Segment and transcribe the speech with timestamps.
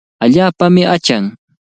[0.23, 1.23] Allaapami achan.